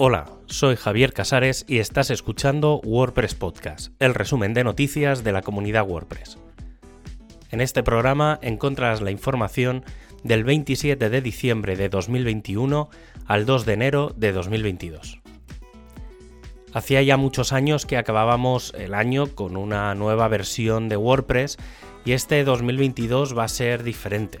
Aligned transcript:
Hola, 0.00 0.26
soy 0.46 0.74
Javier 0.74 1.12
Casares 1.12 1.64
y 1.68 1.78
estás 1.78 2.10
escuchando 2.10 2.80
WordPress 2.82 3.36
Podcast, 3.36 3.92
el 4.00 4.12
resumen 4.12 4.52
de 4.52 4.64
noticias 4.64 5.22
de 5.22 5.30
la 5.30 5.40
comunidad 5.40 5.86
WordPress. 5.86 6.36
En 7.52 7.60
este 7.60 7.84
programa 7.84 8.40
encontrarás 8.42 9.02
la 9.02 9.12
información 9.12 9.84
del 10.24 10.42
27 10.42 11.08
de 11.08 11.22
diciembre 11.22 11.76
de 11.76 11.88
2021 11.88 12.90
al 13.26 13.46
2 13.46 13.66
de 13.66 13.72
enero 13.72 14.12
de 14.16 14.32
2022. 14.32 15.20
Hacía 16.72 17.00
ya 17.02 17.16
muchos 17.16 17.52
años 17.52 17.86
que 17.86 17.96
acabábamos 17.96 18.74
el 18.76 18.94
año 18.94 19.28
con 19.28 19.56
una 19.56 19.94
nueva 19.94 20.26
versión 20.26 20.88
de 20.88 20.96
WordPress 20.96 21.56
y 22.04 22.12
este 22.12 22.42
2022 22.42 23.38
va 23.38 23.44
a 23.44 23.48
ser 23.48 23.84
diferente. 23.84 24.40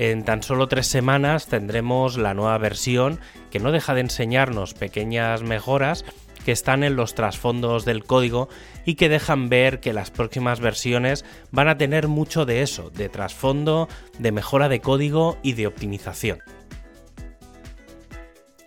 En 0.00 0.24
tan 0.24 0.42
solo 0.42 0.66
tres 0.66 0.86
semanas 0.86 1.46
tendremos 1.46 2.16
la 2.16 2.32
nueva 2.32 2.56
versión 2.56 3.20
que 3.50 3.60
no 3.60 3.70
deja 3.70 3.92
de 3.92 4.00
enseñarnos 4.00 4.72
pequeñas 4.72 5.42
mejoras 5.42 6.06
que 6.42 6.52
están 6.52 6.84
en 6.84 6.96
los 6.96 7.14
trasfondos 7.14 7.84
del 7.84 8.04
código 8.04 8.48
y 8.86 8.94
que 8.94 9.10
dejan 9.10 9.50
ver 9.50 9.78
que 9.78 9.92
las 9.92 10.10
próximas 10.10 10.60
versiones 10.60 11.26
van 11.50 11.68
a 11.68 11.76
tener 11.76 12.08
mucho 12.08 12.46
de 12.46 12.62
eso, 12.62 12.88
de 12.88 13.10
trasfondo, 13.10 13.88
de 14.18 14.32
mejora 14.32 14.70
de 14.70 14.80
código 14.80 15.36
y 15.42 15.52
de 15.52 15.66
optimización. 15.66 16.38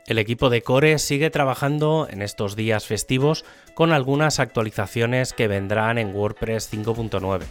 El 0.06 0.20
equipo 0.20 0.52
de 0.52 0.62
Core 0.62 1.00
sigue 1.00 1.32
trabajando 1.32 2.08
en 2.12 2.22
estos 2.22 2.56
días 2.56 2.86
festivos 2.86 3.44
con 3.74 3.92
algunas 3.92 4.40
actualizaciones 4.40 5.34
que 5.34 5.48
vendrán 5.48 5.98
en 5.98 6.16
WordPress 6.16 6.72
5.9. 6.72 7.42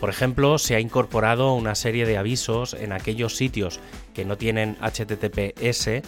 Por 0.00 0.10
ejemplo, 0.10 0.58
se 0.58 0.74
ha 0.74 0.80
incorporado 0.80 1.54
una 1.54 1.74
serie 1.74 2.06
de 2.06 2.18
avisos 2.18 2.74
en 2.74 2.92
aquellos 2.92 3.36
sitios 3.36 3.80
que 4.14 4.24
no 4.24 4.36
tienen 4.36 4.76
HTTPS, 4.80 6.02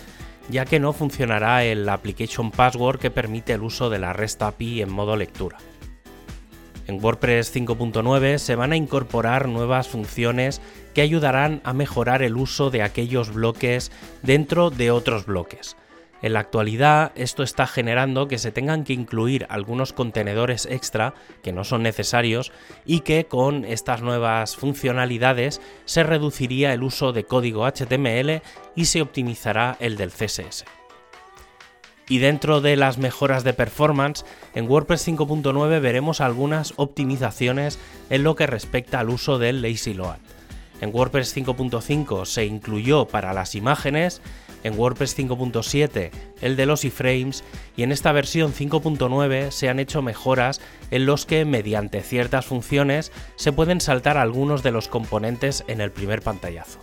ya 0.51 0.67
que 0.67 0.79
no 0.79 0.93
funcionará 0.93 1.65
el 1.65 1.89
Application 1.89 2.51
Password 2.51 2.99
que 2.99 3.11
permite 3.11 3.55
el 3.55 3.63
uso 3.63 3.89
de 3.91 3.99
la 3.99 4.13
REST 4.13 4.43
API 4.43 4.83
en 4.83 4.93
modo 4.93 5.17
lectura. 5.17 5.59
En 6.87 7.05
WordPress 7.05 7.55
5.9 7.55 8.39
se 8.39 8.55
van 8.55 8.73
a 8.73 8.77
incorporar 8.77 9.47
nuevas 9.47 9.89
funciones 9.89 10.63
que 10.95 11.03
ayudarán 11.03 11.61
a 11.65 11.75
mejorar 11.75 12.23
el 12.23 12.37
uso 12.37 12.71
de 12.71 12.83
aquellos 12.83 13.33
bloques 13.33 13.93
dentro 14.23 14.71
de 14.71 14.91
otros 14.91 15.27
bloques. 15.27 15.77
En 16.21 16.33
la 16.33 16.41
actualidad 16.41 17.13
esto 17.15 17.43
está 17.43 17.67
generando 17.67 18.27
que 18.27 18.39
se 18.39 18.51
tengan 18.51 18.85
que 18.85 18.93
incluir 18.93 19.47
algunos 19.51 19.93
contenedores 19.93 20.67
extra 20.67 21.15
que 21.43 21.53
no 21.53 21.63
son 21.63 21.83
necesarios 21.83 22.53
y 22.85 23.01
que 23.01 23.27
con 23.27 23.65
estas 23.65 24.03
nuevas 24.03 24.57
funcionalidades 24.57 25.61
se 25.85 26.03
reduciría 26.03 26.73
el 26.73 26.83
uso 26.83 27.13
de 27.13 27.25
código 27.25 27.67
HTML 27.67 28.43
y 28.75 28.87
se 28.87 29.01
optimizará 29.01 29.77
el 29.79 29.97
del 29.97 30.11
CSS. 30.11 30.65
Y 32.09 32.19
dentro 32.19 32.61
de 32.61 32.77
las 32.77 32.97
mejoras 32.97 33.45
de 33.45 33.53
performance, 33.53 34.25
en 34.55 34.69
WordPress 34.69 35.07
5.9 35.07 35.81
veremos 35.81 36.21
algunas 36.21 36.73
optimizaciones 36.77 37.79
en 38.09 38.25
lo 38.25 38.35
que 38.35 38.47
respecta 38.47 38.99
al 38.99 39.11
uso 39.11 39.39
del 39.39 39.61
lazy 39.61 39.93
load. 39.93 40.17
En 40.81 40.95
WordPress 40.95 41.37
5.5 41.37 42.25
se 42.25 42.47
incluyó 42.47 43.07
para 43.07 43.35
las 43.35 43.55
imágenes, 43.55 44.23
en 44.65 44.79
WordPress 44.79 45.19
5.7 45.19 46.11
el 46.41 46.57
de 46.57 46.67
los 46.67 46.85
iframes 46.85 47.45
y 47.77 47.83
en 47.83 47.93
esta 47.93 48.13
versión 48.13 48.53
5.9 48.53 49.51
se 49.51 49.69
han 49.69 49.79
hecho 49.79 50.03
mejoras 50.03 50.61
en 50.91 51.07
los 51.07 51.27
que 51.27 51.45
mediante 51.45 52.03
ciertas 52.03 52.47
funciones 52.47 53.13
se 53.37 53.53
pueden 53.53 53.81
saltar 53.81 54.17
algunos 54.17 54.63
de 54.63 54.73
los 54.73 54.89
componentes 54.89 55.65
en 55.69 55.81
el 55.81 55.91
primer 55.91 56.23
pantallazo. 56.23 56.81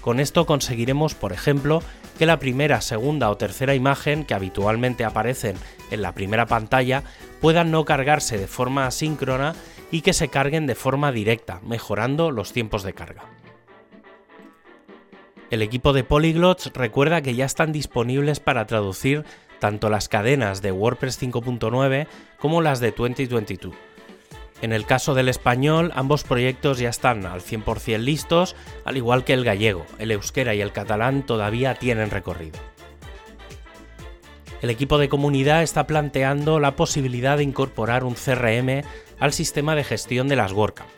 Con 0.00 0.20
esto 0.20 0.46
conseguiremos, 0.46 1.14
por 1.14 1.32
ejemplo, 1.32 1.82
que 2.18 2.26
la 2.26 2.38
primera, 2.38 2.80
segunda 2.80 3.28
o 3.28 3.36
tercera 3.36 3.74
imagen 3.74 4.24
que 4.24 4.34
habitualmente 4.34 5.04
aparecen 5.04 5.56
en 5.90 6.00
la 6.00 6.12
primera 6.12 6.46
pantalla 6.46 7.02
puedan 7.40 7.70
no 7.70 7.84
cargarse 7.84 8.38
de 8.38 8.46
forma 8.46 8.86
asíncrona 8.86 9.54
y 9.90 10.00
que 10.02 10.12
se 10.12 10.28
carguen 10.28 10.66
de 10.66 10.74
forma 10.74 11.12
directa, 11.12 11.60
mejorando 11.64 12.30
los 12.30 12.52
tiempos 12.52 12.82
de 12.82 12.92
carga. 12.92 13.35
El 15.50 15.62
equipo 15.62 15.92
de 15.92 16.02
Polyglots 16.02 16.72
recuerda 16.74 17.22
que 17.22 17.36
ya 17.36 17.44
están 17.44 17.70
disponibles 17.70 18.40
para 18.40 18.66
traducir 18.66 19.24
tanto 19.60 19.88
las 19.88 20.08
cadenas 20.08 20.60
de 20.60 20.72
WordPress 20.72 21.22
5.9 21.22 22.08
como 22.38 22.62
las 22.62 22.80
de 22.80 22.90
2022. 22.90 23.74
En 24.60 24.72
el 24.72 24.86
caso 24.86 25.14
del 25.14 25.28
español, 25.28 25.92
ambos 25.94 26.24
proyectos 26.24 26.78
ya 26.78 26.88
están 26.88 27.26
al 27.26 27.42
100% 27.42 27.98
listos, 27.98 28.56
al 28.84 28.96
igual 28.96 29.22
que 29.22 29.34
el 29.34 29.44
gallego, 29.44 29.86
el 29.98 30.10
euskera 30.10 30.54
y 30.54 30.60
el 30.60 30.72
catalán 30.72 31.24
todavía 31.24 31.74
tienen 31.74 32.10
recorrido. 32.10 32.58
El 34.62 34.70
equipo 34.70 34.98
de 34.98 35.08
comunidad 35.08 35.62
está 35.62 35.86
planteando 35.86 36.58
la 36.58 36.74
posibilidad 36.74 37.36
de 37.36 37.44
incorporar 37.44 38.02
un 38.02 38.14
CRM 38.14 38.82
al 39.20 39.32
sistema 39.32 39.76
de 39.76 39.84
gestión 39.84 40.26
de 40.26 40.36
las 40.36 40.52
WordCamp, 40.52 40.88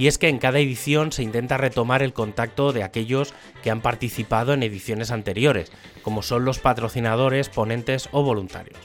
y 0.00 0.06
es 0.06 0.16
que 0.16 0.30
en 0.30 0.38
cada 0.38 0.60
edición 0.60 1.12
se 1.12 1.22
intenta 1.22 1.58
retomar 1.58 2.02
el 2.02 2.14
contacto 2.14 2.72
de 2.72 2.82
aquellos 2.82 3.34
que 3.62 3.70
han 3.70 3.82
participado 3.82 4.54
en 4.54 4.62
ediciones 4.62 5.10
anteriores, 5.10 5.70
como 6.00 6.22
son 6.22 6.46
los 6.46 6.58
patrocinadores, 6.58 7.50
ponentes 7.50 8.08
o 8.10 8.22
voluntarios 8.22 8.78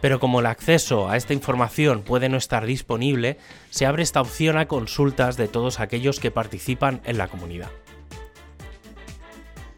pero 0.00 0.20
como 0.20 0.40
el 0.40 0.46
acceso 0.46 1.08
a 1.08 1.16
esta 1.16 1.32
información 1.32 2.02
puede 2.02 2.28
no 2.28 2.36
estar 2.36 2.66
disponible, 2.66 3.38
se 3.70 3.86
abre 3.86 4.02
esta 4.02 4.20
opción 4.20 4.58
a 4.58 4.68
consultas 4.68 5.38
de 5.38 5.48
todos 5.48 5.80
aquellos 5.80 6.20
que 6.20 6.30
participan 6.30 7.00
en 7.06 7.16
la 7.16 7.28
comunidad. 7.28 7.70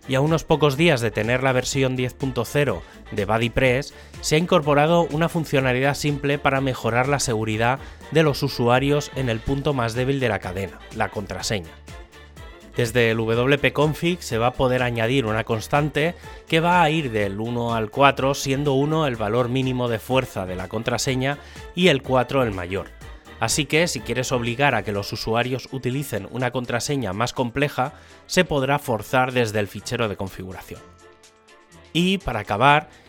Y 0.08 0.16
a 0.16 0.20
unos 0.20 0.42
pocos 0.42 0.76
días 0.76 1.00
de 1.00 1.12
tener 1.12 1.44
la 1.44 1.52
versión 1.52 1.96
10.0 1.96 2.80
de 3.12 3.24
BuddyPress, 3.24 3.94
se 4.20 4.34
ha 4.34 4.38
incorporado 4.38 5.06
una 5.12 5.28
funcionalidad 5.28 5.94
simple 5.94 6.38
para 6.38 6.60
mejorar 6.60 7.06
la 7.06 7.20
seguridad 7.20 7.78
de 8.10 8.22
los 8.22 8.42
usuarios 8.42 9.10
en 9.16 9.28
el 9.28 9.40
punto 9.40 9.74
más 9.74 9.94
débil 9.94 10.20
de 10.20 10.28
la 10.28 10.38
cadena, 10.38 10.78
la 10.94 11.08
contraseña. 11.08 11.70
Desde 12.76 13.10
el 13.10 13.18
wp-config 13.18 14.20
se 14.20 14.36
va 14.36 14.48
a 14.48 14.52
poder 14.52 14.82
añadir 14.82 15.24
una 15.24 15.44
constante 15.44 16.14
que 16.46 16.60
va 16.60 16.82
a 16.82 16.90
ir 16.90 17.10
del 17.10 17.40
1 17.40 17.74
al 17.74 17.90
4, 17.90 18.34
siendo 18.34 18.74
1 18.74 19.06
el 19.06 19.16
valor 19.16 19.48
mínimo 19.48 19.88
de 19.88 19.98
fuerza 19.98 20.44
de 20.44 20.56
la 20.56 20.68
contraseña 20.68 21.38
y 21.74 21.88
el 21.88 22.02
4 22.02 22.42
el 22.42 22.52
mayor. 22.52 22.90
Así 23.40 23.64
que 23.64 23.88
si 23.88 24.00
quieres 24.00 24.30
obligar 24.30 24.74
a 24.74 24.82
que 24.82 24.92
los 24.92 25.12
usuarios 25.12 25.68
utilicen 25.72 26.28
una 26.30 26.50
contraseña 26.50 27.14
más 27.14 27.32
compleja, 27.32 27.94
se 28.26 28.44
podrá 28.44 28.78
forzar 28.78 29.32
desde 29.32 29.60
el 29.60 29.68
fichero 29.68 30.08
de 30.08 30.16
configuración. 30.16 30.80
Y 31.94 32.18
para 32.18 32.40
acabar, 32.40 32.90